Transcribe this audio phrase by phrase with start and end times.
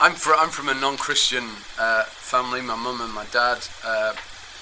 [0.00, 1.44] I'm, I'm from a non-Christian
[1.78, 2.62] uh, family.
[2.62, 4.14] My mum and my dad, uh,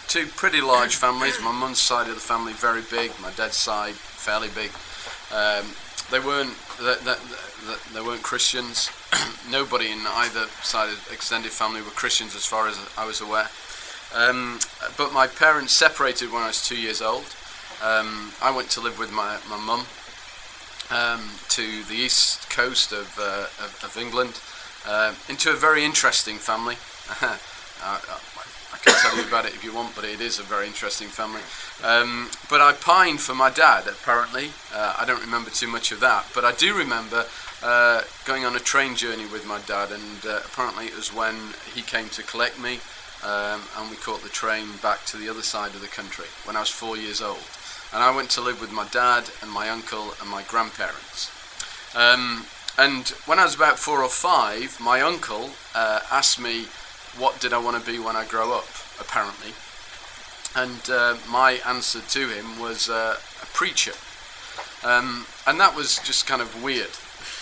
[0.09, 1.41] two pretty large families.
[1.41, 3.13] My mum's side of the family very big.
[3.21, 4.73] My dad's side fairly big.
[5.33, 5.77] Um,
[6.11, 7.15] they weren't they, they,
[7.95, 8.91] they weren't Christians.
[9.49, 13.49] Nobody in either side of extended family were Christians, as far as I was aware.
[14.13, 14.59] Um,
[14.97, 17.37] but my parents separated when I was two years old.
[17.81, 19.87] Um, I went to live with my my mum
[20.91, 24.41] um, to the east coast of, uh, of, of England,
[24.89, 26.77] uh, into a very interesting family.
[27.21, 27.39] I,
[27.85, 28.19] I,
[28.73, 31.09] I can tell you about it if you want, but it is a very interesting
[31.09, 31.43] family.
[31.85, 34.51] Um, but I pined for my dad, apparently.
[34.75, 37.27] Uh, I don't remember too much of that, but I do remember
[37.63, 41.35] uh, going on a train journey with my dad, and uh, apparently it was when
[41.75, 42.81] he came to collect me,
[43.25, 46.57] um, and we caught the train back to the other side of the country when
[46.57, 47.45] I was four years old.
[47.93, 51.31] And I went to live with my dad and my uncle and my grandparents.
[51.97, 52.45] Um,
[52.79, 56.67] and when I was about four or five, my uncle uh, asked me
[57.19, 58.69] what did I want to be when I grow up,
[59.01, 59.53] apparently.
[60.55, 63.95] And uh, my answer to him was uh, a preacher.
[64.85, 66.91] Um, and that was just kind of weird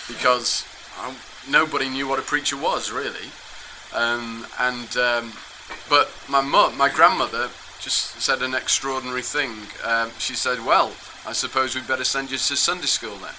[0.07, 0.65] because
[0.97, 1.15] I,
[1.47, 3.29] nobody knew what a preacher was, really.
[3.93, 5.33] Um, and um,
[5.87, 7.49] but my mum, my grandmother,
[7.79, 9.51] just said an extraordinary thing.
[9.83, 10.93] Um, she said, "Well,
[11.25, 13.35] I suppose we'd better send you to Sunday school then."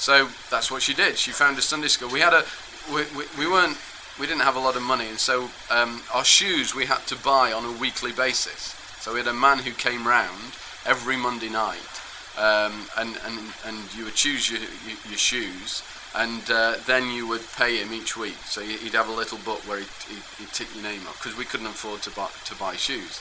[0.00, 1.18] So that's what she did.
[1.18, 2.08] She found a Sunday school.
[2.08, 2.44] We had a,
[2.90, 3.76] we, we, we weren't,
[4.18, 7.16] we didn't have a lot of money, and so um, our shoes we had to
[7.16, 8.74] buy on a weekly basis.
[9.00, 10.54] So we had a man who came round
[10.86, 12.00] every Monday night,
[12.38, 14.60] um, and, and and you would choose your
[15.08, 15.82] your, shoes.
[16.12, 18.38] And uh, then you would pay him each week.
[18.44, 19.88] So he'd have a little book where he'd,
[20.38, 23.20] he'd tick your name off because we couldn't afford to buy, to buy shoes.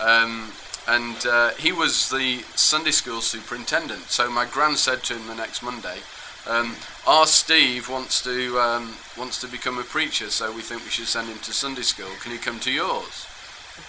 [0.00, 0.50] Um,
[0.88, 4.10] and uh, he was the Sunday school superintendent.
[4.10, 5.98] So my gran said to him the next Monday,
[6.46, 10.90] um, "Our Steve wants to um, wants to become a preacher, so we think we
[10.90, 12.10] should send him to Sunday school.
[12.20, 13.26] Can he come to yours?"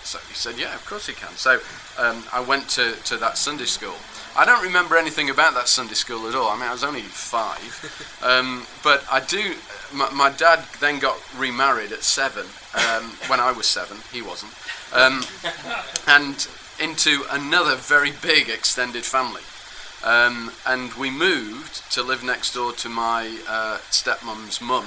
[0.03, 1.59] So he said, "Yeah, of course he can." So
[1.97, 3.95] um, I went to, to that Sunday school.
[4.35, 6.49] I don't remember anything about that Sunday school at all.
[6.49, 9.55] I mean, I was only five, um, but I do.
[9.93, 12.45] My, my, dad then got remarried at seven.
[12.73, 14.53] Um, when I was seven, he wasn't
[14.93, 15.23] um,
[16.07, 16.47] and
[16.79, 19.41] into another very big extended family.
[20.03, 24.85] Um, and we moved to live next door to my uh, stepmom's mum,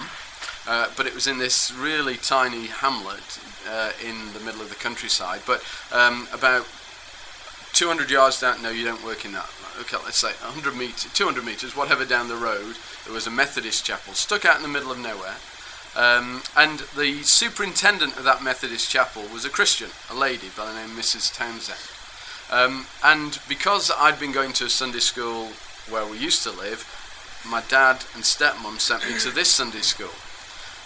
[0.66, 3.38] uh, but it was in this really tiny hamlet
[3.68, 5.42] uh, in the middle of the countryside.
[5.46, 6.66] But um, about
[7.74, 9.48] 200 yards down, no, you don't work in that.
[9.80, 13.84] Okay, let's say 100 meters, 200 meters, whatever down the road, there was a Methodist
[13.84, 15.36] chapel stuck out in the middle of nowhere.
[15.96, 20.74] Um, and the superintendent of that Methodist chapel was a Christian, a lady by the
[20.74, 21.32] name of Mrs.
[21.32, 21.78] Townsend.
[22.54, 25.48] Um, and because I'd been going to a Sunday school
[25.90, 26.86] where we used to live,
[27.44, 30.14] my dad and stepmom sent me to this Sunday school.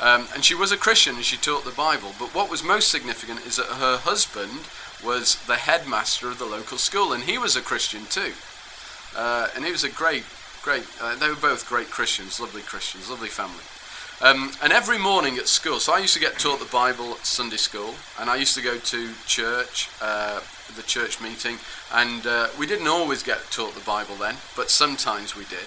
[0.00, 2.14] Um, and she was a Christian and she taught the Bible.
[2.18, 4.66] But what was most significant is that her husband
[5.04, 8.32] was the headmaster of the local school, and he was a Christian too.
[9.14, 10.24] Uh, and he was a great,
[10.62, 13.64] great, uh, they were both great Christians, lovely Christians, lovely family.
[14.20, 17.24] Um, and every morning at school, so I used to get taught the Bible at
[17.24, 20.40] Sunday school, and I used to go to church, uh,
[20.74, 21.56] the church meeting,
[21.94, 25.66] and uh, we didn't always get taught the Bible then, but sometimes we did.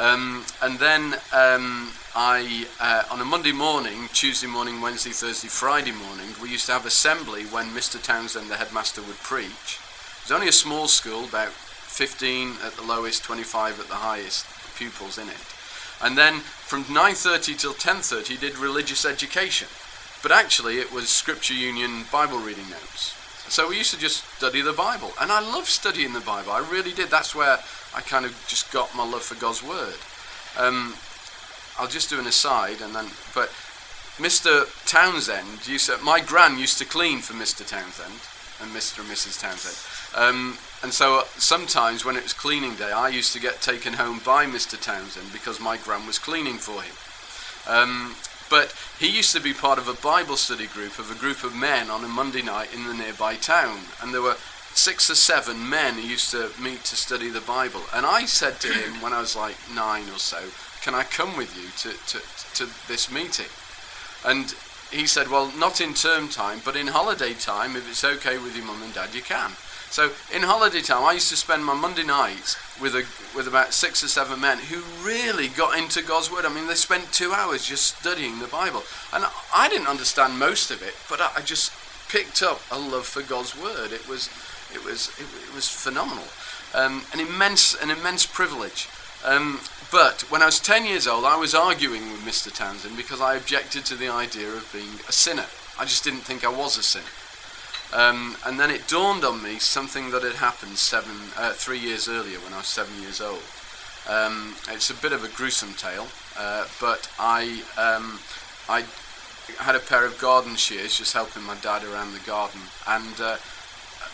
[0.00, 5.92] Um, and then um, I, uh, on a Monday morning, Tuesday morning, Wednesday, Thursday, Friday
[5.92, 8.02] morning, we used to have assembly when Mr.
[8.02, 9.78] Townsend, the headmaster, would preach.
[9.78, 14.44] It was only a small school, about 15 at the lowest, 25 at the highest
[14.76, 15.55] pupils in it.
[16.02, 19.68] And then from 9.30 till 10.30 he did religious education.
[20.22, 23.14] But actually it was Scripture Union Bible reading notes.
[23.48, 25.12] So we used to just study the Bible.
[25.20, 26.52] And I love studying the Bible.
[26.52, 27.10] I really did.
[27.10, 27.58] That's where
[27.94, 29.94] I kind of just got my love for God's Word.
[30.58, 30.94] Um,
[31.78, 33.06] I'll just do an aside and then...
[33.34, 33.50] But
[34.18, 34.66] Mr.
[34.86, 35.98] Townsend used to...
[35.98, 37.66] My gran used to clean for Mr.
[37.66, 38.14] Townsend
[38.60, 39.00] and Mr.
[39.00, 39.40] and Mrs.
[39.40, 39.76] Townsend.
[40.16, 43.94] Um, and so uh, sometimes when it was cleaning day, I used to get taken
[43.94, 44.80] home by Mr.
[44.80, 46.94] Townsend because my gran was cleaning for him.
[47.68, 48.14] Um,
[48.48, 51.54] but he used to be part of a Bible study group of a group of
[51.54, 53.80] men on a Monday night in the nearby town.
[54.00, 54.36] And there were
[54.74, 57.82] six or seven men who used to meet to study the Bible.
[57.92, 60.50] And I said to him when I was like nine or so,
[60.82, 62.18] Can I come with you to, to,
[62.54, 63.50] to this meeting?
[64.24, 64.54] And
[64.92, 68.56] he said, Well, not in term time, but in holiday time, if it's okay with
[68.56, 69.52] your mum and dad, you can.
[69.90, 73.04] So in holiday time, I used to spend my Monday nights with a
[73.36, 76.44] with about six or seven men who really got into God's word.
[76.44, 79.24] I mean, they spent two hours just studying the Bible, and
[79.54, 81.72] I didn't understand most of it, but I just
[82.08, 83.92] picked up a love for God's word.
[83.92, 84.28] It was
[84.72, 86.26] it was it, it was phenomenal,
[86.74, 88.88] um, an immense an immense privilege.
[89.24, 89.60] Um,
[89.90, 92.52] but when I was 10 years old, I was arguing with Mr.
[92.52, 95.46] Townsend because I objected to the idea of being a sinner.
[95.78, 97.06] I just didn't think I was a sinner.
[97.92, 102.08] Um, and then it dawned on me something that had happened seven, uh, three years
[102.08, 103.42] earlier when I was seven years old.
[104.08, 106.06] Um, it's a bit of a gruesome tale,
[106.38, 108.20] uh, but I, um,
[108.68, 108.84] I
[109.58, 113.36] had a pair of garden shears just helping my dad around the garden, and uh,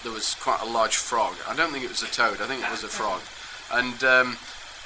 [0.02, 1.34] there was quite a large frog.
[1.48, 3.20] I don't think it was a toad, I think it was a frog.
[3.72, 4.36] And um,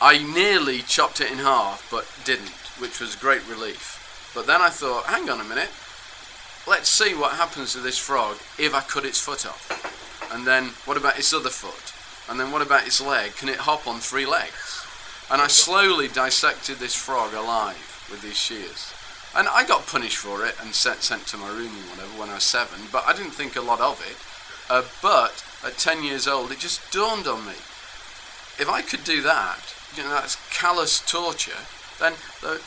[0.01, 4.33] I nearly chopped it in half, but didn't, which was great relief.
[4.35, 5.71] But then I thought, hang on a minute,
[6.67, 10.33] let's see what happens to this frog if I cut its foot off.
[10.33, 11.93] And then what about its other foot?
[12.29, 13.37] And then what about its leg?
[13.37, 14.85] Can it hop on three legs?
[15.31, 18.93] And I slowly dissected this frog alive with these shears.
[19.37, 22.31] And I got punished for it and sent, sent to my room and whatever when
[22.31, 24.17] I was seven, but I didn't think a lot of it.
[24.69, 27.53] Uh, but at 10 years old, it just dawned on me.
[28.59, 31.59] If I could do that, you know, that's callous torture,
[31.99, 32.13] then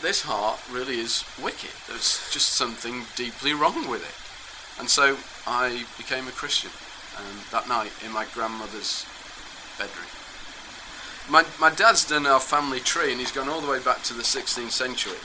[0.02, 1.72] this heart really is wicked.
[1.88, 4.80] There's just something deeply wrong with it.
[4.80, 6.72] And so I became a Christian
[7.18, 9.06] um, that night in my grandmother's
[9.78, 10.08] bedroom.
[11.30, 14.14] My, my dad's done our family tree and he's gone all the way back to
[14.14, 15.20] the 16th century.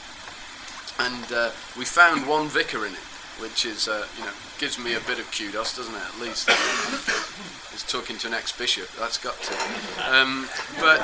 [0.99, 4.95] And uh, we found one vicar in it which is, uh, you know, gives me
[4.95, 6.03] a bit of kudos, doesn't it?
[6.03, 6.49] At least
[7.71, 8.89] he's talking to an ex-bishop.
[8.99, 9.55] That's got to.
[10.15, 10.49] Um,
[10.81, 11.01] but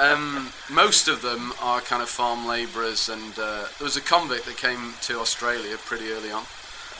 [0.00, 4.46] um, most of them are kind of farm labourers, and uh, there was a convict
[4.46, 6.44] that came to Australia pretty early on,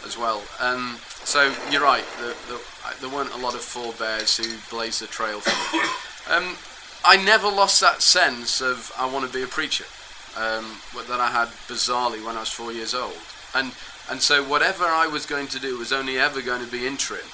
[0.06, 0.42] as well.
[0.58, 2.04] Um, so you're right.
[2.18, 2.60] The, the,
[3.00, 5.84] there weren't a lot of forebears who blazed the trail for me.
[6.34, 6.56] Um,
[7.04, 9.86] I never lost that sense of I want to be a preacher
[10.36, 10.78] um,
[11.08, 13.16] that I had bizarrely when I was four years old,
[13.54, 13.72] and
[14.10, 17.26] and so whatever I was going to do was only ever going to be interim,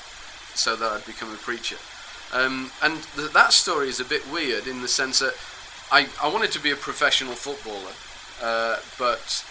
[0.55, 1.77] so that I'd become a preacher.
[2.35, 5.35] Um, and th- that story is a bit weird in the sense that
[5.91, 7.95] I, I wanted to be a professional footballer,
[8.43, 9.45] uh, but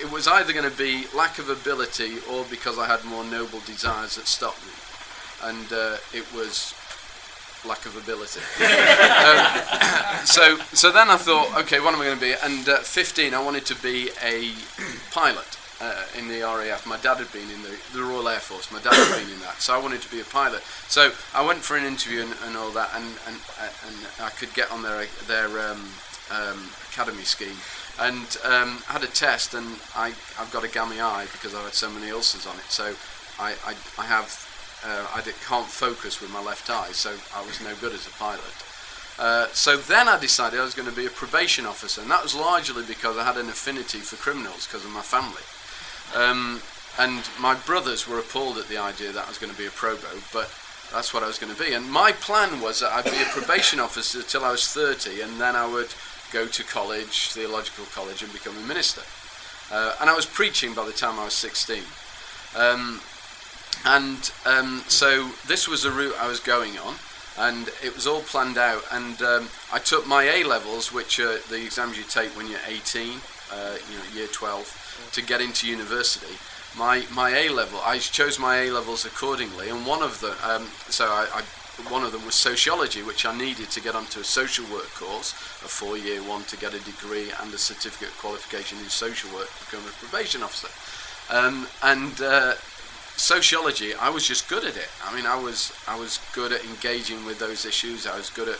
[0.00, 3.60] it was either going to be lack of ability or because I had more noble
[3.60, 4.72] desires that stopped me.
[5.42, 6.72] And uh, it was
[7.66, 8.40] lack of ability.
[8.62, 12.34] um, so, so then I thought, okay, what am I going to be?
[12.42, 14.52] And at 15, I wanted to be a
[15.10, 16.86] pilot uh, in the RAF.
[16.86, 18.72] My dad had been in the, the Royal Air Force.
[18.72, 20.62] My dad had been in that, so I wanted to be a pilot.
[20.88, 24.52] So I went for an interview and, and all that, and, and and I could
[24.54, 25.84] get on their their um,
[26.30, 27.56] um, academy scheme,
[28.00, 31.74] and um, had a test, and I I've got a gammy eye because I've had
[31.74, 32.68] so many ulcers on it.
[32.68, 32.94] So
[33.38, 34.32] I I, I have
[34.84, 38.10] uh, I can't focus with my left eye, so I was no good as a
[38.10, 38.40] pilot.
[39.18, 42.22] Uh, so then I decided I was going to be a probation officer, and that
[42.22, 45.42] was largely because I had an affinity for criminals because of my family.
[46.14, 46.60] Um,
[46.98, 49.70] and my brothers were appalled at the idea that I was going to be a
[49.70, 50.50] probo, but
[50.92, 51.74] that's what I was going to be.
[51.74, 55.40] And my plan was that I'd be a probation officer till I was 30, and
[55.40, 55.92] then I would
[56.32, 59.02] go to college, theological college, and become a minister.
[59.70, 61.82] Uh, and I was preaching by the time I was 16.
[62.56, 63.00] Um,
[63.84, 66.94] and um, so this was a route I was going on,
[67.38, 68.84] and it was all planned out.
[68.90, 72.60] And um, I took my A levels, which are the exams you take when you're
[72.66, 73.20] 18,
[73.52, 76.36] uh, you know, year 12 to get into university,
[76.76, 80.66] my my A level, I chose my A levels accordingly, and one of the um,
[80.88, 81.42] so I, I,
[81.90, 85.32] one of them was sociology, which I needed to get onto a social work course,
[85.64, 89.64] a four-year one to get a degree and a certificate qualification in social work to
[89.64, 90.72] become a probation officer,
[91.34, 92.20] um, and.
[92.20, 92.54] Uh,
[93.16, 94.88] sociology, I was just good at it.
[95.02, 98.06] I mean, I was I was good at engaging with those issues.
[98.06, 98.58] I was good at,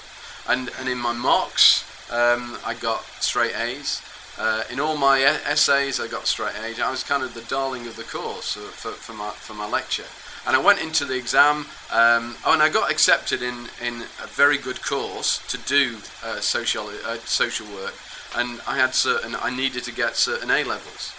[0.48, 4.00] and and in my marks, um, I got straight A's.
[4.38, 6.78] Uh, in all my essays, I got straight A's.
[6.78, 10.04] I was kind of the darling of the course for, for, my, for my lecture.
[10.46, 14.26] And I went into the exam, um, oh, and I got accepted in, in a
[14.28, 17.94] very good course to do uh, social, uh, social work.
[18.36, 21.14] And I had certain, I needed to get certain A levels.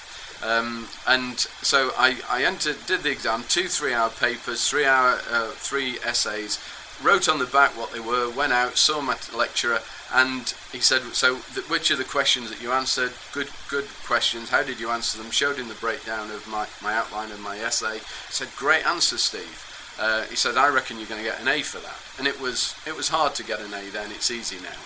[0.46, 5.48] Um, and so I, I entered, did the exam, two three-hour papers, three hour, uh,
[5.56, 6.60] three essays,
[7.02, 9.80] wrote on the back what they were, went out, saw my lecturer,
[10.14, 13.12] and he said, "So, the, which are the questions that you answered?
[13.34, 14.50] Good, good questions.
[14.50, 17.58] How did you answer them?" Showed him the breakdown of my, my outline of my
[17.60, 18.00] essay.
[18.00, 19.64] He said, "Great answer, Steve."
[20.00, 22.40] Uh, he said, "I reckon you're going to get an A for that." And it
[22.40, 24.12] was it was hard to get an A then.
[24.12, 24.80] It's easy now.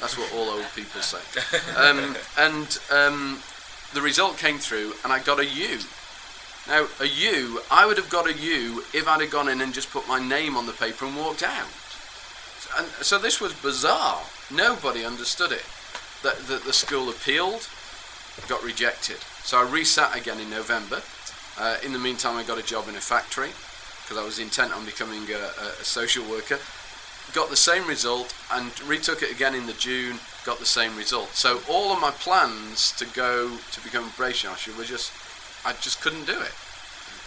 [0.00, 1.20] That's what all old people say.
[1.76, 3.40] Um, and um,
[3.92, 5.78] the result came through, and I got a U.
[6.68, 9.72] Now, a U, I would have got a U if I'd have gone in and
[9.72, 11.68] just put my name on the paper and walked out.
[12.76, 14.22] And so this was bizarre.
[14.50, 15.64] Nobody understood it.
[16.22, 17.68] That the, the, school appealed,
[18.48, 19.18] got rejected.
[19.42, 21.02] So I resat again in November.
[21.58, 23.50] Uh, in the meantime, I got a job in a factory
[24.02, 26.58] because I was intent on becoming a, a, social worker.
[27.32, 30.18] Got the same result and retook it again in the June.
[30.44, 31.30] got the same result.
[31.34, 35.12] So all of my plans to go to become a probation officer were just,
[35.64, 36.54] I just couldn't do it.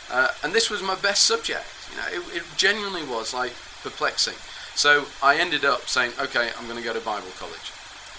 [0.10, 1.66] Uh, and this was my best subject.
[1.92, 4.36] You know, it, it genuinely was like perplexing.
[4.80, 7.74] So I ended up saying, okay, I'm going to go to Bible college.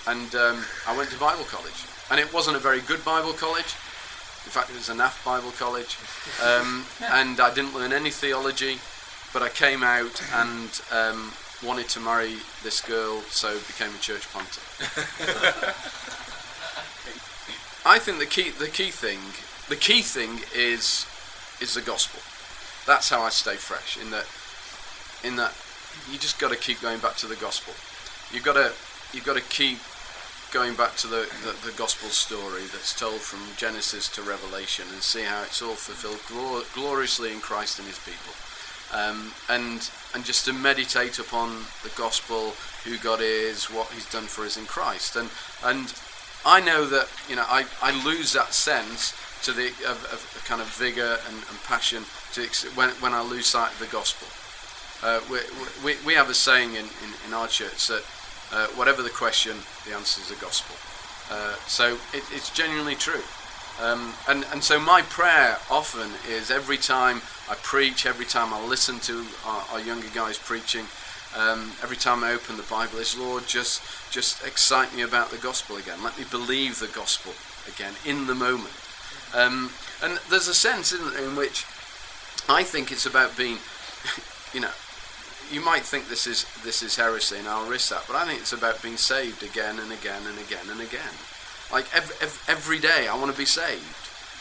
[0.07, 1.87] And um, I went to Bible college.
[2.11, 3.73] And it wasn't a very good Bible college.
[4.45, 5.97] In fact, it was a naff Bible college.
[6.45, 8.79] Um, and I didn't learn any theology.
[9.33, 11.33] But I came out and um,
[11.65, 14.61] wanted to marry this girl, so became a church planter.
[17.87, 19.21] I think the key, the key thing,
[19.71, 21.07] the key thing is,
[21.59, 22.21] is the gospel.
[22.87, 23.97] That's how I stay fresh.
[23.97, 24.27] In that,
[25.25, 25.55] in that,
[26.11, 27.75] you just got to keep going back to the gospel.
[28.35, 28.73] You've got to,
[29.13, 29.79] you've got to keep
[30.53, 35.01] going back to the, the, the, gospel story that's told from Genesis to Revelation and
[35.01, 38.35] see how it's all fulfilled glor- gloriously in Christ and his people
[38.93, 42.53] um, and and just to meditate upon the gospel,
[42.85, 45.31] who God is, what He's done for us in Christ, and
[45.65, 45.95] and
[46.45, 50.61] I know that you know I, I lose that sense to the of, of kind
[50.61, 52.43] of vigor and, and passion to
[52.75, 54.29] when when I lose sight of the gospel.
[55.03, 55.39] Uh, we,
[55.85, 58.05] we, we have a saying in, in, in our church that
[58.53, 60.77] uh, whatever the question, the answer is the gospel.
[61.31, 63.23] Uh, so it, it's genuinely true.
[63.81, 68.65] Um, and, and so my prayer often is every time I preach, every time I
[68.67, 70.85] listen to our, our younger guys preaching,
[71.37, 75.39] um, every time I open the Bible, is Lord, just just excite me about the
[75.39, 76.03] gospel again.
[76.03, 77.33] Let me believe the gospel
[77.73, 78.75] again in the moment.
[79.33, 79.71] Um,
[80.03, 81.65] and there's a sense in, in which
[82.49, 83.59] I think it's about being,
[84.53, 84.73] you know,
[85.51, 88.41] you might think this is this is heresy, and I'll risk that, but I think
[88.41, 91.15] it's about being saved again and again and again and again.
[91.73, 91.87] Like
[92.49, 93.85] every, day, I want to be saved.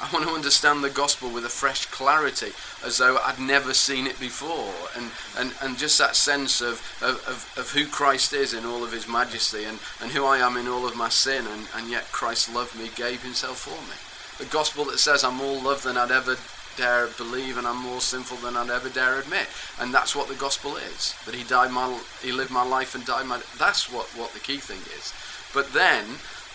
[0.02, 2.52] I want to understand the gospel with a fresh clarity,
[2.84, 7.54] as though I'd never seen it before, and, and, and just that sense of, of,
[7.58, 10.68] of, who Christ is in all of his majesty, and, and who I am in
[10.68, 13.98] all of my sin, and, and yet Christ loved me, gave himself for me.
[14.44, 16.38] The gospel that says I'm more loved than I'd ever
[16.80, 19.48] dare believe, and I'm more sinful than I'd ever dare admit,
[19.80, 21.14] and that's what the gospel is.
[21.26, 23.42] That he died my, he lived my life and died my.
[23.58, 25.14] That's what what the key thing is.
[25.54, 26.06] But then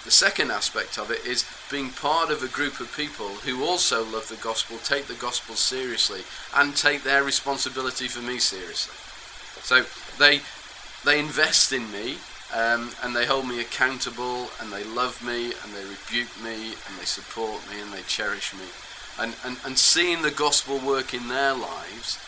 [0.04, 4.04] the second aspect of it is being part of a group of people who also
[4.04, 6.22] love the gospel, take the gospel seriously,
[6.54, 8.96] and take their responsibility for me seriously.
[9.62, 9.84] So
[10.18, 10.40] they
[11.04, 12.16] they invest in me
[12.54, 16.92] um, and they hold me accountable and they love me and they rebuke me and
[16.98, 18.66] they support me and they cherish me.
[19.18, 22.18] And, and, and seeing the gospel work in their lives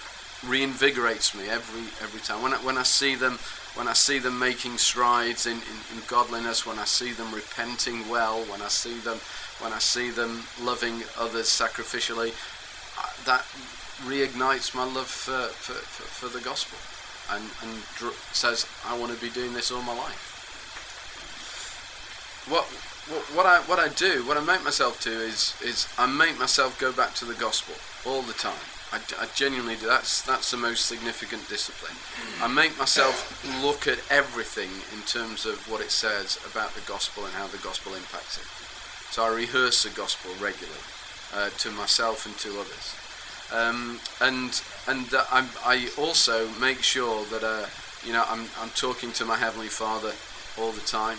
[0.45, 2.43] reinvigorates me every every time.
[2.43, 3.38] When I, when I see them
[3.75, 8.09] when I see them making strides in, in, in, godliness, when I see them repenting
[8.09, 9.19] well, when I see them
[9.61, 12.33] when I see them loving others sacrificially,
[13.25, 13.45] that
[14.05, 16.78] reignites my love for, for, for, for the gospel
[17.33, 17.83] and, and
[18.33, 20.37] says, I want to be doing this all my life.
[22.49, 22.64] What,
[23.34, 26.78] what, I, what I do, what I make myself do is, is I make myself
[26.78, 28.58] go back to the gospel all the time.
[28.92, 29.86] I, I, genuinely do.
[29.86, 31.96] That's that's the most significant discipline.
[32.40, 37.25] I make myself look at everything in terms of what it says about the gospel
[37.25, 38.46] and how the gospel impacts it.
[39.12, 40.78] So I rehearse the gospel regularly
[41.34, 42.94] uh, to myself and to others,
[43.52, 47.66] um, and and uh, I also make sure that uh,
[48.04, 50.12] you know I'm I'm talking to my heavenly Father
[50.58, 51.18] all the time,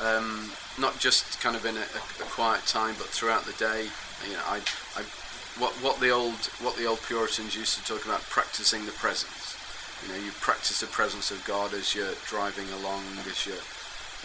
[0.00, 3.88] um, not just kind of in a, a, quiet time, but throughout the day.
[4.26, 4.60] You know, I
[4.96, 5.02] I
[5.58, 9.56] what what the old what the old Puritans used to talk about practicing the presence.
[10.02, 13.64] You know, you practice the presence of God as you're driving along, as you're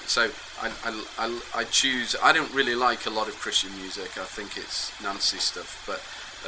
[0.08, 0.29] so
[0.62, 2.15] I, I, I, I, choose.
[2.22, 4.17] I don't really like a lot of Christian music.
[4.17, 6.00] I think it's Nancy stuff, but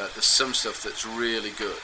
[0.02, 1.82] uh, there's some stuff that's really good,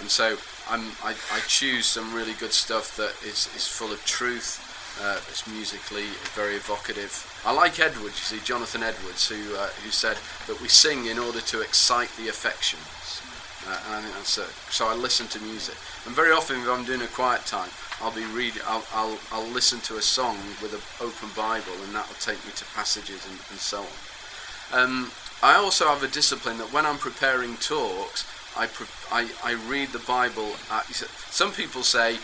[0.00, 0.36] and so
[0.68, 4.60] I'm, I, I choose some really good stuff that is, is full of truth.
[5.00, 7.10] Uh, it's musically very evocative.
[7.44, 11.18] I like Edwards, you see, Jonathan Edwards, who, uh, who said that we sing in
[11.18, 13.22] order to excite the affections.
[13.66, 15.76] Uh, and I think that's so I listen to music.
[16.04, 17.70] And very often, if I'm doing a quiet time,
[18.00, 18.54] I'll be read.
[18.66, 22.44] I'll, I'll, I'll listen to a song with an open Bible, and that will take
[22.44, 24.82] me to passages and, and so on.
[24.82, 29.52] Um, I also have a discipline that when I'm preparing talks, I, pre- I, I
[29.68, 30.50] read the Bible.
[30.70, 32.18] At, some people say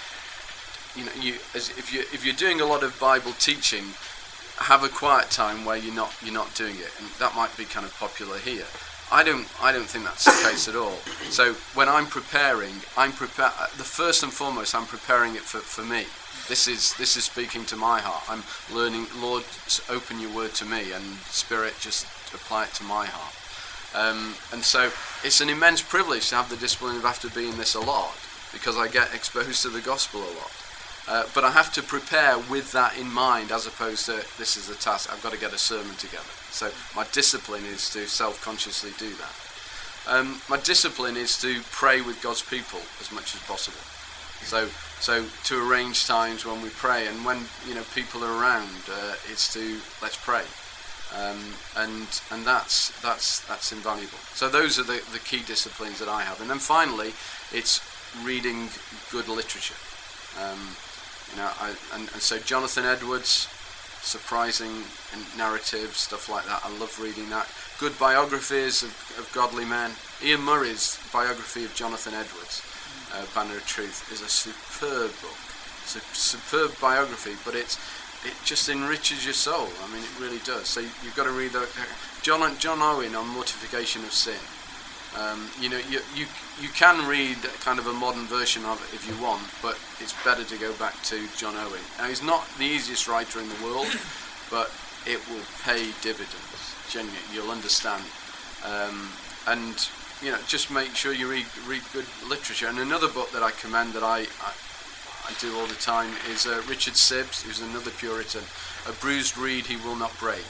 [0.97, 3.85] you know, you as if you if you're doing a lot of Bible teaching,
[4.59, 7.65] have a quiet time where you're not you're not doing it, and that might be
[7.65, 8.67] kind of popular here.
[9.11, 10.99] I don't I don't think that's the case at all.
[11.31, 15.83] So when I'm preparing, I'm prepare the first and foremost I'm preparing it for, for
[15.83, 16.05] me.
[16.49, 18.25] This is this is speaking to my heart.
[18.29, 18.43] I'm
[18.75, 19.45] learning, Lord,
[19.89, 23.35] open your word to me, and Spirit, just apply it to my heart.
[23.95, 24.91] Um, and so
[25.25, 28.15] it's an immense privilege to have the discipline of after being this a lot
[28.53, 30.53] because I get exposed to the gospel a lot.
[31.09, 34.69] Uh, but I have to prepare with that in mind as opposed to this is
[34.69, 36.29] a task, I've got to get a sermon together.
[36.51, 39.35] So my discipline is to self consciously do that.
[40.07, 43.81] Um, my discipline is to pray with God's people as much as possible.
[44.45, 44.69] So,
[45.01, 49.15] so to arrange times when we pray, and when you know people are around, uh,
[49.31, 50.45] it's to let's pray,
[51.15, 51.41] um,
[51.77, 54.19] and and that's that's that's invaluable.
[54.35, 57.13] So those are the, the key disciplines that I have, and then finally,
[57.53, 57.81] it's
[58.25, 58.69] reading
[59.11, 59.77] good literature.
[60.41, 60.77] Um,
[61.31, 63.49] you know, I, and, and so Jonathan Edwards,
[64.03, 64.85] surprising
[65.37, 66.61] narrative stuff like that.
[66.65, 67.49] I love reading that.
[67.79, 69.93] Good biographies of, of godly men.
[70.25, 72.63] Iain Murray's biography of Jonathan Edwards
[73.15, 75.39] uh, Banner of Truth is a superb book.
[75.83, 77.79] It's a superb biography, but it's
[78.27, 79.69] it just enriches your soul.
[79.85, 80.67] I mean, it really does.
[80.67, 81.69] So you've got to read the,
[82.23, 84.41] John John Owen on mortification of sin.
[85.17, 86.27] Um, you know, you, you
[86.61, 90.13] you can read kind of a modern version of it if you want, but it's
[90.25, 91.81] better to go back to John Owen.
[91.99, 93.89] Now, he's not the easiest writer in the world,
[94.51, 94.71] but
[95.07, 96.75] it will pay dividends.
[96.91, 98.05] Genuinely, you'll understand.
[98.65, 99.09] Um,
[99.47, 99.89] and
[100.23, 102.69] you know, just make sure you read read good literature.
[102.69, 104.53] And another book that I commend that I I,
[105.25, 108.43] I do all the time is uh, Richard Sibbes, who's another Puritan.
[108.87, 110.47] A bruised reed he will not break,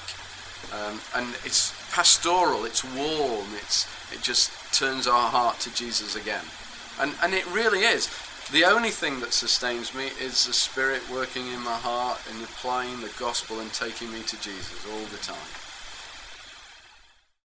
[0.73, 2.65] um, and it's pastoral.
[2.65, 3.47] It's warm.
[3.57, 6.45] It's it just turns our heart to Jesus again,
[7.01, 8.09] and and it really is.
[8.51, 13.01] The only thing that sustains me is the Spirit working in my heart and applying
[13.01, 15.68] the gospel and taking me to Jesus all the time.